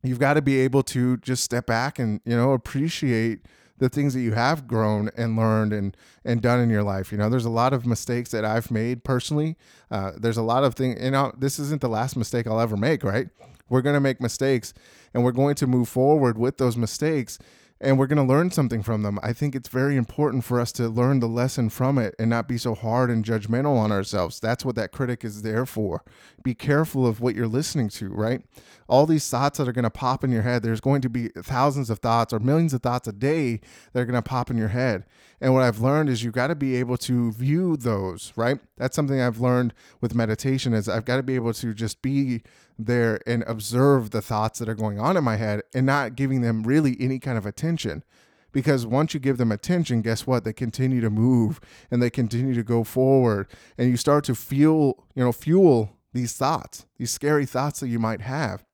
you've 0.04 0.20
got 0.20 0.34
to 0.34 0.42
be 0.42 0.60
able 0.60 0.82
to 0.82 1.16
just 1.18 1.42
step 1.42 1.66
back 1.66 1.98
and 1.98 2.20
you 2.24 2.36
know 2.36 2.52
appreciate 2.52 3.40
the 3.78 3.88
things 3.88 4.14
that 4.14 4.20
you 4.20 4.32
have 4.32 4.68
grown 4.68 5.10
and 5.16 5.36
learned 5.36 5.72
and 5.72 5.96
and 6.24 6.40
done 6.40 6.60
in 6.60 6.70
your 6.70 6.84
life. 6.84 7.10
You 7.10 7.18
know 7.18 7.28
there's 7.28 7.46
a 7.46 7.50
lot 7.50 7.72
of 7.72 7.86
mistakes 7.86 8.30
that 8.30 8.44
i've 8.44 8.70
made 8.70 9.02
personally. 9.02 9.56
Uh, 9.90 10.12
there's 10.16 10.36
a 10.36 10.42
lot 10.42 10.62
of 10.62 10.74
things 10.74 11.02
you 11.02 11.10
know 11.10 11.32
this 11.36 11.58
isn't 11.58 11.80
the 11.80 11.88
last 11.88 12.16
mistake 12.16 12.46
i'll 12.46 12.60
ever 12.60 12.76
make 12.76 13.02
right 13.02 13.28
we're 13.68 13.82
going 13.82 13.94
to 13.94 14.00
make 14.00 14.20
mistakes 14.20 14.74
and 15.12 15.24
we're 15.24 15.32
going 15.32 15.54
to 15.56 15.66
move 15.66 15.88
forward 15.88 16.38
with 16.38 16.58
those 16.58 16.76
mistakes 16.76 17.38
and 17.80 17.98
we're 17.98 18.06
going 18.06 18.16
to 18.16 18.22
learn 18.22 18.50
something 18.50 18.82
from 18.82 19.02
them. 19.02 19.18
I 19.22 19.32
think 19.32 19.54
it's 19.54 19.68
very 19.68 19.96
important 19.96 20.44
for 20.44 20.60
us 20.60 20.72
to 20.72 20.88
learn 20.88 21.20
the 21.20 21.26
lesson 21.26 21.68
from 21.68 21.98
it 21.98 22.14
and 22.18 22.30
not 22.30 22.48
be 22.48 22.56
so 22.56 22.74
hard 22.74 23.10
and 23.10 23.24
judgmental 23.24 23.76
on 23.76 23.92
ourselves. 23.92 24.40
That's 24.40 24.64
what 24.64 24.76
that 24.76 24.92
critic 24.92 25.24
is 25.24 25.42
there 25.42 25.66
for. 25.66 26.02
Be 26.42 26.54
careful 26.54 27.06
of 27.06 27.20
what 27.20 27.34
you're 27.34 27.48
listening 27.48 27.88
to, 27.90 28.08
right? 28.08 28.42
All 28.88 29.06
these 29.06 29.28
thoughts 29.28 29.58
that 29.58 29.68
are 29.68 29.72
going 29.72 29.84
to 29.84 29.90
pop 29.90 30.24
in 30.24 30.30
your 30.30 30.42
head, 30.42 30.62
there's 30.62 30.80
going 30.80 31.02
to 31.02 31.10
be 31.10 31.28
thousands 31.28 31.90
of 31.90 31.98
thoughts 31.98 32.32
or 32.32 32.38
millions 32.38 32.74
of 32.74 32.82
thoughts 32.82 33.08
a 33.08 33.12
day 33.12 33.60
that 33.92 34.00
are 34.00 34.06
going 34.06 34.14
to 34.14 34.22
pop 34.22 34.50
in 34.50 34.56
your 34.56 34.68
head. 34.68 35.04
And 35.44 35.52
what 35.52 35.62
I've 35.62 35.80
learned 35.80 36.08
is 36.08 36.24
you've 36.24 36.32
got 36.32 36.46
to 36.46 36.54
be 36.54 36.76
able 36.76 36.96
to 36.96 37.30
view 37.32 37.76
those, 37.76 38.32
right? 38.34 38.58
That's 38.78 38.96
something 38.96 39.20
I've 39.20 39.40
learned 39.40 39.74
with 40.00 40.14
meditation 40.14 40.72
is 40.72 40.88
I've 40.88 41.04
got 41.04 41.16
to 41.16 41.22
be 41.22 41.34
able 41.34 41.52
to 41.52 41.74
just 41.74 42.00
be 42.00 42.42
there 42.78 43.20
and 43.26 43.44
observe 43.46 44.08
the 44.08 44.22
thoughts 44.22 44.58
that 44.58 44.70
are 44.70 44.74
going 44.74 44.98
on 44.98 45.18
in 45.18 45.22
my 45.22 45.36
head 45.36 45.62
and 45.74 45.84
not 45.84 46.16
giving 46.16 46.40
them 46.40 46.62
really 46.62 46.96
any 46.98 47.18
kind 47.18 47.36
of 47.36 47.44
attention. 47.44 48.04
Because 48.52 48.86
once 48.86 49.12
you 49.12 49.20
give 49.20 49.36
them 49.36 49.52
attention 49.52 50.00
guess 50.00 50.26
what? 50.26 50.44
They 50.44 50.54
continue 50.54 51.02
to 51.02 51.10
move 51.10 51.60
and 51.90 52.02
they 52.02 52.08
continue 52.08 52.54
to 52.54 52.62
go 52.62 52.82
forward. 52.82 53.46
And 53.76 53.90
you 53.90 53.98
start 53.98 54.24
to 54.24 54.34
feel 54.34 55.04
you 55.14 55.22
know 55.22 55.32
fuel 55.32 55.90
these 56.14 56.32
thoughts 56.32 56.86
these 56.96 57.10
scary 57.10 57.44
thoughts 57.44 57.80
that 57.80 57.88
you 57.88 57.98
might 57.98 58.22
have 58.22 58.64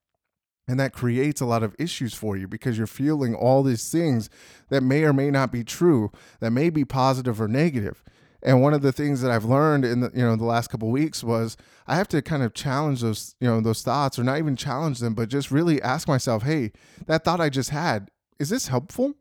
and 0.71 0.79
that 0.79 0.93
creates 0.93 1.41
a 1.41 1.47
lot 1.47 1.65
of 1.65 1.75
issues 1.81 2.15
for 2.15 2.37
you 2.37 2.47
because 2.47 2.79
you're 2.79 2.87
feeling 2.87 3.35
all 3.35 3.65
these 3.65 3.91
things 3.91 4.31
that 4.69 4.85
may 4.85 5.03
or 5.03 5.13
may 5.13 5.29
not 5.29 5.51
be 5.51 5.65
true 5.65 6.13
that 6.39 6.53
may 6.53 6.71
be 6.71 6.85
positive 6.85 7.41
or 7.41 7.49
negative. 7.49 8.05
And 8.41 8.63
one 8.63 8.73
of 8.73 8.81
the 8.81 8.93
things 8.93 9.21
that 9.21 9.33
I've 9.33 9.45
learned 9.45 9.85
in 9.85 9.99
the 9.99 10.13
you 10.15 10.23
know 10.23 10.37
the 10.37 10.45
last 10.45 10.69
couple 10.69 10.89
weeks 10.89 11.25
was 11.25 11.57
I 11.89 11.97
have 11.97 12.07
to 12.09 12.23
kind 12.23 12.45
of 12.45 12.55
challenge 12.55 13.01
those 13.01 13.35
you 13.41 13.49
know 13.49 13.61
those 13.61 13.83
thoughts, 13.83 14.17
or 14.17 14.23
not 14.23 14.39
even 14.39 14.55
challenge 14.55 15.01
them, 15.01 15.15
but 15.15 15.29
just 15.29 15.51
really 15.51 15.83
ask 15.83 16.07
myself, 16.07 16.45
hey, 16.45 16.71
that 17.07 17.25
thought 17.25 17.41
I 17.41 17.49
just 17.49 17.71
had, 17.71 18.09
is 18.39 18.51
this 18.51 18.69
helpful? 18.69 19.15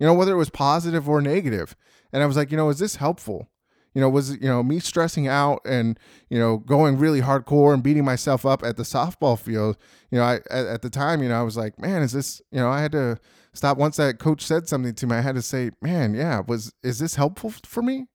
You 0.00 0.06
know, 0.06 0.14
whether 0.14 0.32
it 0.32 0.36
was 0.36 0.50
positive 0.50 1.08
or 1.08 1.22
negative. 1.22 1.76
And 2.12 2.24
I 2.24 2.26
was 2.26 2.36
like, 2.36 2.50
you 2.50 2.56
know, 2.56 2.70
is 2.70 2.80
this 2.80 2.96
helpful? 2.96 3.48
You 3.94 4.00
know, 4.00 4.08
was 4.08 4.32
you 4.32 4.48
know 4.48 4.62
me 4.62 4.78
stressing 4.80 5.26
out 5.26 5.60
and 5.64 5.98
you 6.30 6.38
know 6.38 6.58
going 6.58 6.98
really 6.98 7.20
hardcore 7.20 7.74
and 7.74 7.82
beating 7.82 8.04
myself 8.04 8.46
up 8.46 8.62
at 8.62 8.76
the 8.76 8.82
softball 8.82 9.38
field? 9.38 9.76
You 10.10 10.18
know, 10.18 10.24
I 10.24 10.34
at, 10.50 10.66
at 10.66 10.82
the 10.82 10.90
time, 10.90 11.22
you 11.22 11.28
know, 11.28 11.40
I 11.40 11.42
was 11.42 11.56
like, 11.56 11.78
man, 11.78 12.02
is 12.02 12.12
this? 12.12 12.40
You 12.50 12.60
know, 12.60 12.68
I 12.68 12.80
had 12.80 12.92
to 12.92 13.18
stop 13.52 13.78
once 13.78 13.96
that 13.96 14.18
coach 14.18 14.42
said 14.42 14.68
something 14.68 14.94
to 14.94 15.06
me. 15.06 15.16
I 15.16 15.20
had 15.20 15.34
to 15.34 15.42
say, 15.42 15.70
man, 15.82 16.14
yeah, 16.14 16.42
was 16.46 16.72
is 16.82 16.98
this 16.98 17.16
helpful 17.16 17.52
for 17.64 17.82
me? 17.82 18.06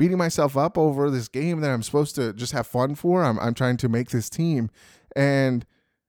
beating 0.00 0.16
myself 0.16 0.56
up 0.56 0.78
over 0.78 1.10
this 1.10 1.28
game 1.28 1.60
that 1.60 1.70
I'm 1.70 1.82
supposed 1.82 2.14
to 2.14 2.32
just 2.32 2.54
have 2.54 2.66
fun 2.66 2.94
for. 2.94 3.22
I'm, 3.22 3.38
I'm 3.38 3.52
trying 3.52 3.76
to 3.76 3.88
make 3.88 4.08
this 4.08 4.30
team. 4.30 4.70
And 5.14 5.66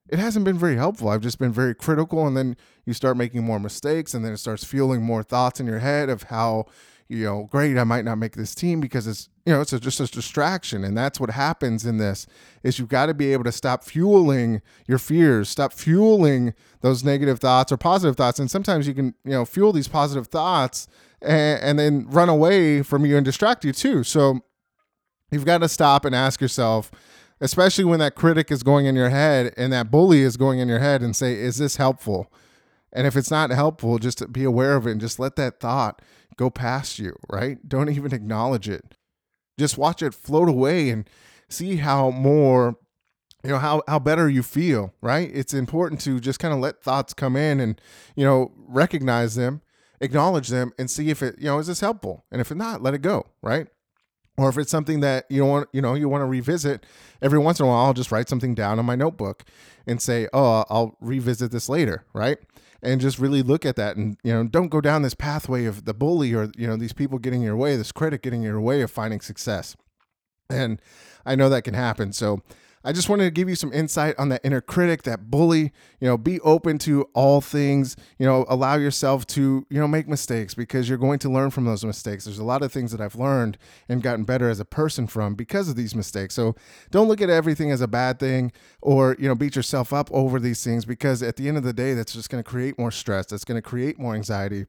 it 0.10 0.18
hasn't 0.18 0.46
been 0.46 0.58
very 0.58 0.78
helpful. 0.78 1.10
I've 1.10 1.20
just 1.20 1.40
been 1.40 1.52
very 1.52 1.76
critical. 1.76 2.26
And 2.26 2.38
then 2.38 2.56
you 2.86 2.94
start 2.94 3.18
making 3.18 3.44
more 3.44 3.60
mistakes. 3.60 4.14
And 4.14 4.24
then 4.24 4.32
it 4.32 4.38
starts 4.38 4.64
fueling 4.64 5.04
more 5.04 5.24
thoughts 5.24 5.60
in 5.60 5.68
your 5.68 5.80
head 5.80 6.10
of 6.10 6.24
how, 6.24 6.68
you 7.12 7.26
know, 7.26 7.44
great, 7.52 7.78
I 7.78 7.84
might 7.84 8.06
not 8.06 8.18
make 8.18 8.38
this 8.38 8.56
team 8.56 8.80
because 8.80 9.06
it's, 9.06 9.28
you 9.46 9.52
know, 9.52 9.60
it's 9.60 9.74
a, 9.74 9.82
just 9.82 10.00
a 10.00 10.08
distraction. 10.08 10.86
And 10.86 10.98
that's 10.98 11.20
what 11.20 11.30
happens 11.30 11.86
in 11.86 11.98
this 11.98 12.26
is 12.64 12.80
you've 12.80 12.88
got 12.88 13.08
to 13.08 13.14
be 13.14 13.34
able 13.34 13.44
to 13.44 13.52
stop 13.52 13.84
fueling 13.84 14.62
your 14.88 14.98
fears, 14.98 15.50
stop 15.50 15.74
fueling 15.74 16.54
those 16.80 17.04
negative 17.04 17.40
thoughts 17.40 17.70
or 17.70 17.76
positive 17.76 18.16
thoughts. 18.16 18.40
And 18.40 18.50
sometimes 18.50 18.88
you 18.88 18.94
can, 18.94 19.14
you 19.26 19.32
know, 19.32 19.44
fuel 19.44 19.74
these 19.74 19.90
positive 19.90 20.28
thoughts 20.28 20.88
and, 21.22 21.62
and 21.62 21.80
then 21.80 22.08
run 22.10 22.30
away 22.30 22.82
from 22.82 23.06
you 23.06 23.18
and 23.18 23.26
distract 23.26 23.66
you 23.66 23.74
too. 23.74 24.06
So 24.06 24.40
you've 25.32 25.46
got 25.46 25.58
to 25.58 25.68
stop 25.68 26.06
and 26.06 26.16
ask 26.16 26.40
yourself, 26.40 26.92
especially 27.42 27.84
when 27.84 28.00
that 28.00 28.16
critic 28.16 28.52
is 28.52 28.64
going 28.64 28.86
in 28.86 28.96
your 28.96 29.10
head 29.10 29.54
and 29.58 29.74
that 29.74 29.92
bully 29.92 30.22
is 30.22 30.38
going 30.38 30.60
in 30.60 30.70
your 30.70 30.80
head 30.80 31.02
and 31.02 31.14
say, 31.14 31.34
is 31.34 31.58
this 31.58 31.76
helpful? 31.76 32.32
And 32.94 33.06
if 33.06 33.18
it's 33.18 33.32
not 33.32 33.50
helpful, 33.50 33.98
just 33.98 34.32
be 34.32 34.46
aware 34.46 34.78
of 34.78 34.88
it 34.88 34.92
and 34.92 35.02
just 35.02 35.20
let 35.20 35.36
that 35.36 35.60
thought 35.60 36.02
go 36.42 36.50
past 36.50 37.00
you, 37.00 37.16
right? 37.30 37.58
Don't 37.68 37.90
even 37.90 38.14
acknowledge 38.14 38.68
it. 38.68 38.96
Just 39.58 39.78
watch 39.78 40.02
it 40.02 40.14
float 40.14 40.50
away 40.50 40.90
and 40.90 41.10
see 41.50 41.78
how 41.78 42.10
more 42.12 42.78
you 43.44 43.50
know 43.50 43.58
how 43.58 43.82
how 43.88 44.00
better 44.00 44.30
you 44.30 44.44
feel, 44.44 44.94
right? 45.02 45.30
It's 45.34 45.54
important 45.54 46.02
to 46.02 46.20
just 46.20 46.40
kind 46.40 46.54
of 46.54 46.60
let 46.60 46.84
thoughts 46.84 47.14
come 47.14 47.36
in 47.36 47.60
and 47.60 47.80
you 48.16 48.26
know 48.26 48.52
recognize 48.56 49.36
them 49.36 49.62
acknowledge 50.02 50.50
them 50.50 50.74
and 50.78 50.90
see 50.90 51.10
if 51.10 51.22
it, 51.22 51.38
you 51.38 51.46
know, 51.46 51.60
is 51.60 51.68
this 51.68 51.80
helpful? 51.80 52.26
And 52.32 52.42
if 52.42 52.54
not, 52.54 52.82
let 52.82 52.94
it 52.94 53.02
go, 53.02 53.28
right? 53.42 53.68
Or 54.38 54.50
if 54.50 54.58
it's 54.58 54.72
something 54.72 55.02
that 55.02 55.26
you 55.30 55.46
want, 55.46 55.70
you 55.72 55.82
know, 55.82 55.94
you 55.94 56.10
want 56.10 56.24
to 56.24 56.26
revisit 56.26 56.86
every 57.22 57.38
once 57.38 57.60
in 57.60 57.66
a 57.66 57.70
while, 57.70 57.86
I'll 57.86 57.94
just 57.94 58.12
write 58.12 58.28
something 58.28 58.56
down 58.56 58.80
on 58.80 58.86
my 58.86 58.96
notebook 58.96 59.44
and 59.86 60.02
say, 60.02 60.28
"Oh, 60.34 60.66
I'll 60.70 60.98
revisit 61.00 61.52
this 61.52 61.70
later," 61.70 62.06
right? 62.14 62.40
And 62.84 63.00
just 63.00 63.20
really 63.20 63.44
look 63.44 63.64
at 63.64 63.76
that, 63.76 63.96
and 63.96 64.18
you 64.24 64.34
know, 64.34 64.44
don't 64.44 64.70
go 64.70 64.82
down 64.82 65.04
this 65.04 65.14
pathway 65.14 65.66
of 65.66 65.86
the 65.86 65.94
bully 65.94 66.34
or 66.34 66.52
you 66.58 66.66
know 66.66 66.76
these 66.76 66.94
people 66.94 67.20
getting 67.20 67.42
in 67.42 67.46
your 67.46 67.56
way, 67.56 67.76
this 67.76 67.92
critic 67.92 68.24
getting 68.24 68.42
in 68.42 68.48
your 68.48 68.60
way 68.60 68.82
of 68.82 68.90
finding 68.90 69.22
success. 69.22 69.76
And 70.50 70.82
I 71.24 71.36
know 71.36 71.48
that 71.50 71.64
can 71.64 71.76
happen. 71.76 72.12
So 72.12 72.42
I 72.84 72.92
just 72.92 73.10
wanted 73.10 73.26
to 73.26 73.32
give 73.32 73.48
you 73.48 73.56
some 73.56 73.72
insight 73.74 74.16
on 74.18 74.30
that 74.30 74.42
inner 74.44 74.62
critic, 74.62 75.04
that 75.04 75.30
bully. 75.30 75.72
You 76.00 76.08
know, 76.08 76.18
be 76.18 76.40
open 76.42 76.78
to 76.80 77.04
all 77.14 77.42
things. 77.42 77.96
You 78.18 78.26
know, 78.26 78.46
allow 78.50 78.76
yourself 78.76 79.28
to, 79.28 79.66
you 79.70 79.80
know, 79.80 79.88
make 79.88 80.08
mistakes 80.08 80.54
because 80.54 80.90
you're 80.90 80.98
going 80.98 81.20
to 81.20 81.30
learn 81.30 81.52
from 81.52 81.66
those 81.66 81.86
mistakes. 81.86 82.26
There's 82.26 82.40
a 82.40 82.44
lot 82.44 82.64
of 82.64 82.72
things 82.72 82.92
that 82.92 83.02
I've 83.02 83.16
learned 83.16 83.58
and 83.88 84.02
gotten 84.02 84.24
better 84.24 84.50
as 84.50 84.60
a 84.60 84.66
person 84.66 85.08
from 85.08 85.36
because 85.36 85.70
of 85.70 85.76
these 85.76 85.94
mistakes. 85.94 86.34
So 86.34 86.56
don't 86.90 87.08
look 87.08 87.22
at 87.22 87.30
everything 87.30 87.72
as 87.72 87.82
a 87.82 87.88
bad 87.88 88.20
thing 88.20 88.52
or, 88.82 89.16
you 89.20 89.28
know, 89.28 89.36
beat 89.36 89.56
yourself 89.56 89.94
up 89.94 90.10
over 90.12 90.40
these 90.40 90.64
things 90.64 90.86
because 90.86 91.22
at 91.22 91.36
the 91.36 91.48
end 91.48 91.58
of 91.58 91.64
the 91.64 91.74
day, 91.74 91.94
that's 91.94 92.14
just 92.14 92.30
going 92.30 92.44
to 92.44 92.50
create 92.50 92.80
more 92.80 92.92
stress. 92.92 93.28
That's 93.28 93.46
going 93.46 93.58
to 93.58 93.62
create 93.62 94.00
more 94.00 94.16
anxiety, 94.16 94.66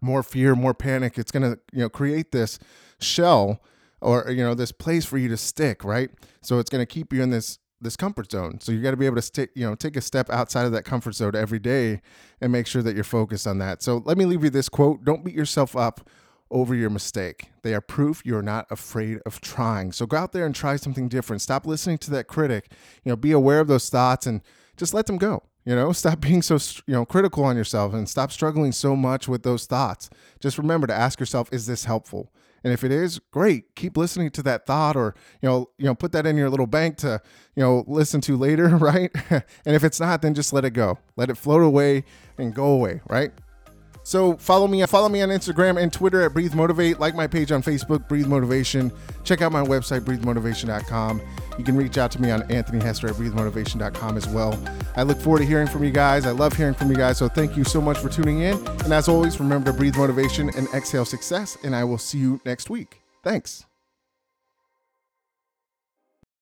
more 0.00 0.22
fear, 0.22 0.54
more 0.54 0.74
panic. 0.74 1.18
It's 1.18 1.30
going 1.30 1.42
to, 1.42 1.58
you 1.72 1.80
know, 1.80 1.88
create 1.88 2.32
this 2.32 2.58
shell 2.98 3.60
or 4.00 4.30
you 4.30 4.42
know 4.42 4.54
this 4.54 4.72
place 4.72 5.04
for 5.04 5.18
you 5.18 5.28
to 5.28 5.36
stick 5.36 5.84
right? 5.84 6.10
So 6.42 6.58
it's 6.58 6.70
going 6.70 6.82
to 6.82 6.86
keep 6.86 7.12
you 7.12 7.22
in 7.22 7.30
this 7.30 7.58
this 7.80 7.96
comfort 7.96 8.30
zone. 8.30 8.58
So 8.60 8.72
you 8.72 8.80
got 8.80 8.92
to 8.92 8.96
be 8.96 9.06
able 9.06 9.16
to 9.16 9.22
stick 9.22 9.50
you 9.54 9.68
know 9.68 9.74
take 9.74 9.96
a 9.96 10.00
step 10.00 10.30
outside 10.30 10.66
of 10.66 10.72
that 10.72 10.84
comfort 10.84 11.14
zone 11.14 11.34
every 11.34 11.58
day 11.58 12.00
and 12.40 12.52
make 12.52 12.66
sure 12.66 12.82
that 12.82 12.94
you're 12.94 13.04
focused 13.04 13.46
on 13.46 13.58
that. 13.58 13.82
So 13.82 14.02
let 14.04 14.16
me 14.18 14.24
leave 14.24 14.44
you 14.44 14.50
this 14.50 14.68
quote 14.68 15.04
don't 15.04 15.24
beat 15.24 15.34
yourself 15.34 15.76
up 15.76 16.08
over 16.50 16.74
your 16.74 16.90
mistake. 16.90 17.50
They 17.62 17.74
are 17.74 17.80
proof 17.80 18.22
you're 18.24 18.42
not 18.42 18.66
afraid 18.70 19.18
of 19.26 19.40
trying. 19.40 19.92
So 19.92 20.06
go 20.06 20.16
out 20.16 20.32
there 20.32 20.46
and 20.46 20.54
try 20.54 20.76
something 20.76 21.08
different. 21.08 21.42
Stop 21.42 21.66
listening 21.66 21.98
to 21.98 22.10
that 22.12 22.28
critic. 22.28 22.70
You 23.04 23.10
know 23.10 23.16
be 23.16 23.32
aware 23.32 23.60
of 23.60 23.68
those 23.68 23.90
thoughts 23.90 24.26
and 24.26 24.42
just 24.76 24.94
let 24.94 25.06
them 25.06 25.18
go 25.18 25.42
you 25.66 25.74
know? 25.74 25.92
Stop 25.96 26.20
being 26.20 26.40
so 26.40 26.56
you 26.86 26.94
know 26.94 27.04
critical 27.04 27.44
on 27.44 27.56
yourself 27.56 27.92
and 27.92 28.08
stop 28.08 28.32
struggling 28.32 28.72
so 28.72 28.96
much 28.96 29.28
with 29.28 29.42
those 29.42 29.66
thoughts. 29.66 30.08
Just 30.40 30.56
remember 30.56 30.86
to 30.86 30.94
ask 30.94 31.20
yourself 31.20 31.52
is 31.52 31.66
this 31.66 31.84
helpful 31.84 32.32
and 32.66 32.72
if 32.72 32.82
it 32.82 32.90
is, 32.90 33.20
great. 33.30 33.76
Keep 33.76 33.96
listening 33.96 34.28
to 34.30 34.42
that 34.42 34.66
thought 34.66 34.96
or, 34.96 35.14
you 35.40 35.48
know, 35.48 35.70
you 35.78 35.84
know, 35.84 35.94
put 35.94 36.10
that 36.10 36.26
in 36.26 36.36
your 36.36 36.50
little 36.50 36.66
bank 36.66 36.96
to, 36.96 37.22
you 37.54 37.62
know, 37.62 37.84
listen 37.86 38.20
to 38.22 38.36
later, 38.36 38.66
right? 38.76 39.08
and 39.30 39.76
if 39.76 39.84
it's 39.84 40.00
not, 40.00 40.20
then 40.20 40.34
just 40.34 40.52
let 40.52 40.64
it 40.64 40.70
go. 40.70 40.98
Let 41.14 41.30
it 41.30 41.36
float 41.36 41.62
away 41.62 42.02
and 42.36 42.52
go 42.52 42.64
away, 42.64 43.02
right? 43.08 43.30
So 44.06 44.36
follow 44.36 44.68
me, 44.68 44.86
follow 44.86 45.08
me 45.08 45.20
on 45.20 45.30
Instagram 45.30 45.82
and 45.82 45.92
Twitter 45.92 46.22
at 46.22 46.32
Breathe 46.32 46.54
Motivate. 46.54 47.00
Like 47.00 47.16
my 47.16 47.26
page 47.26 47.50
on 47.50 47.60
Facebook, 47.60 48.06
Breathe 48.06 48.28
Motivation. 48.28 48.92
Check 49.24 49.42
out 49.42 49.50
my 49.50 49.64
website, 49.64 50.02
breathemotivation.com. 50.02 51.20
You 51.58 51.64
can 51.64 51.76
reach 51.76 51.98
out 51.98 52.12
to 52.12 52.22
me 52.22 52.30
on 52.30 52.48
Anthony 52.48 52.80
Hester 52.80 53.08
at 53.08 53.14
breathemotivation.com 53.14 54.16
as 54.16 54.28
well. 54.28 54.56
I 54.94 55.02
look 55.02 55.20
forward 55.20 55.40
to 55.40 55.44
hearing 55.44 55.66
from 55.66 55.82
you 55.82 55.90
guys. 55.90 56.24
I 56.24 56.30
love 56.30 56.52
hearing 56.52 56.74
from 56.74 56.88
you 56.88 56.96
guys. 56.96 57.18
So 57.18 57.28
thank 57.28 57.56
you 57.56 57.64
so 57.64 57.80
much 57.80 57.98
for 57.98 58.08
tuning 58.08 58.42
in. 58.42 58.64
And 58.84 58.92
as 58.92 59.08
always, 59.08 59.40
remember 59.40 59.72
to 59.72 59.76
breathe 59.76 59.96
motivation 59.96 60.50
and 60.50 60.68
exhale 60.68 61.04
success. 61.04 61.58
And 61.64 61.74
I 61.74 61.82
will 61.82 61.98
see 61.98 62.18
you 62.18 62.40
next 62.44 62.70
week. 62.70 63.02
Thanks. 63.24 63.66